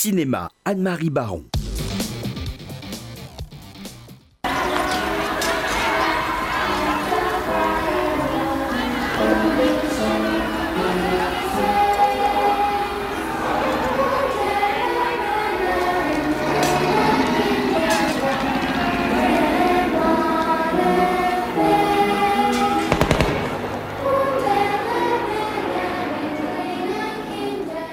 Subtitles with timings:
[0.00, 1.42] Cinéma, Anne-Marie Baron.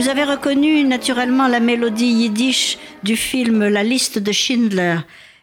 [0.00, 4.96] Vous avez reconnu naturellement la mélodie yiddish du film La liste de Schindler.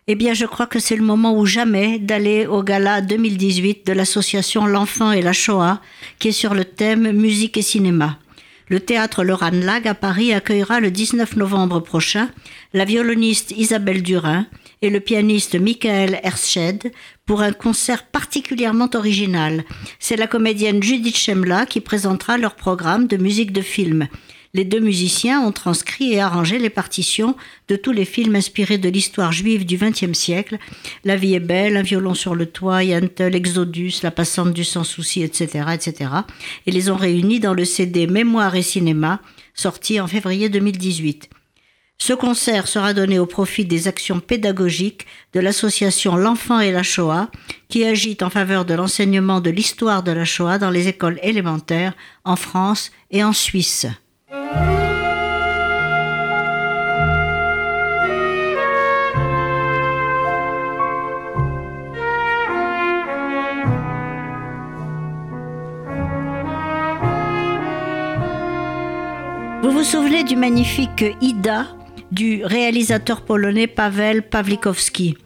[0.07, 3.93] Eh bien, je crois que c'est le moment ou jamais d'aller au gala 2018 de
[3.93, 5.79] l'association L'Enfant et la Shoah,
[6.17, 8.17] qui est sur le thème musique et cinéma.
[8.67, 12.27] Le théâtre Laurent Lag à Paris accueillera le 19 novembre prochain
[12.73, 14.47] la violoniste Isabelle Durin
[14.81, 16.91] et le pianiste Michael Hersched
[17.27, 19.63] pour un concert particulièrement original.
[19.99, 24.07] C'est la comédienne Judith Chemla qui présentera leur programme de musique de film.
[24.53, 27.35] Les deux musiciens ont transcrit et arrangé les partitions
[27.67, 30.57] de tous les films inspirés de l'histoire juive du XXe siècle.
[31.03, 34.83] La vie est belle, un violon sur le toit, Yantl, Exodus, La passante du sans
[34.83, 36.11] souci, etc., etc.
[36.65, 39.21] Et les ont réunis dans le CD Mémoire et cinéma,
[39.53, 41.29] sorti en février 2018.
[41.99, 47.29] Ce concert sera donné au profit des actions pédagogiques de l'association L'Enfant et la Shoah,
[47.69, 51.93] qui agit en faveur de l'enseignement de l'histoire de la Shoah dans les écoles élémentaires
[52.23, 53.87] en France et en Suisse.
[69.63, 71.67] Vous vous souvenez du magnifique Ida
[72.11, 75.17] du réalisateur polonais Pavel Pawlikowski.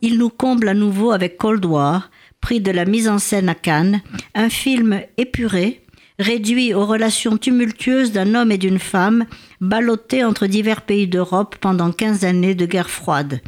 [0.00, 2.10] Il nous comble à nouveau avec Cold War,
[2.40, 4.00] prix de la mise en scène à Cannes,
[4.34, 5.82] un film épuré,
[6.20, 9.26] réduit aux relations tumultueuses d'un homme et d'une femme,
[9.60, 13.40] ballottés entre divers pays d'Europe pendant 15 années de guerre froide.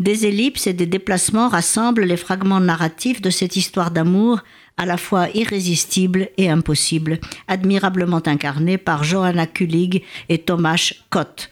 [0.00, 4.40] Des ellipses et des déplacements rassemblent les fragments narratifs de cette histoire d'amour
[4.76, 11.48] à la fois irrésistible et impossible, admirablement incarnée par Johanna Kulig et Thomas Kott.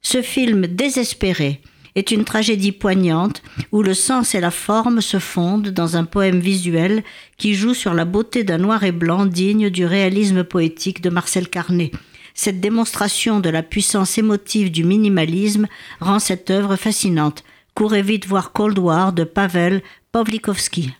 [0.00, 1.60] Ce film désespéré
[1.96, 3.42] est une tragédie poignante
[3.72, 7.02] où le sens et la forme se fondent dans un poème visuel
[7.36, 11.48] qui joue sur la beauté d'un noir et blanc digne du réalisme poétique de Marcel
[11.48, 11.90] Carnet.
[12.34, 15.66] Cette démonstration de la puissance émotive du minimalisme
[16.00, 17.44] rend cette œuvre fascinante.
[17.74, 20.92] Courez vite voir Cold War de Pavel Pawlikowski.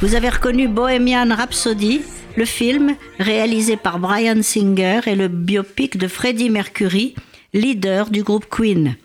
[0.00, 2.02] Vous avez reconnu Bohemian Rhapsody,
[2.36, 7.14] le film réalisé par Brian Singer et le biopic de Freddie Mercury,
[7.54, 8.96] leader du groupe Queen.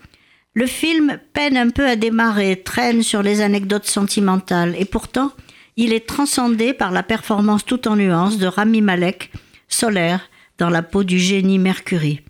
[0.57, 5.31] Le film peine un peu à démarrer, traîne sur les anecdotes sentimentales et pourtant
[5.75, 9.31] il est transcendé par la performance tout en nuances de Rami Malek,
[9.68, 12.22] solaire, dans la peau du génie Mercury.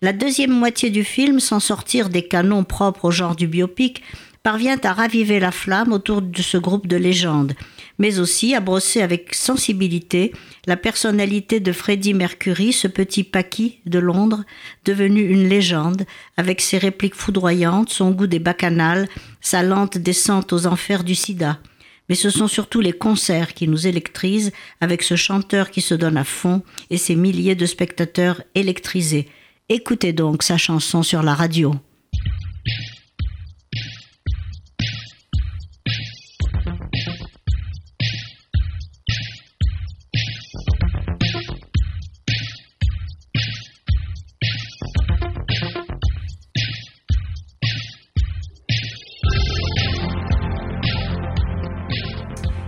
[0.00, 4.02] La deuxième moitié du film, sans sortir des canons propres au genre du biopic,
[4.42, 7.52] parvient à raviver la flamme autour de ce groupe de légendes
[7.98, 10.32] mais aussi à brosser avec sensibilité
[10.66, 14.44] la personnalité de Freddie Mercury, ce petit Paki de Londres,
[14.84, 16.04] devenu une légende,
[16.36, 19.08] avec ses répliques foudroyantes, son goût des bacchanales,
[19.40, 21.58] sa lente descente aux enfers du sida.
[22.08, 26.16] Mais ce sont surtout les concerts qui nous électrisent, avec ce chanteur qui se donne
[26.16, 29.28] à fond et ses milliers de spectateurs électrisés.
[29.68, 31.74] Écoutez donc sa chanson sur la radio.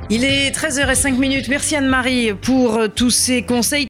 [0.08, 1.14] Il est 13h05
[1.48, 3.84] Merci Anne-Marie pour tous ces conseils.